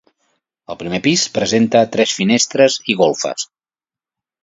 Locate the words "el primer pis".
0.73-1.27